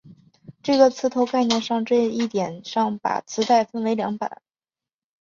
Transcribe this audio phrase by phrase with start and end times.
[0.63, 4.41] 这个磁头概念上在这一点上把磁带分为两半。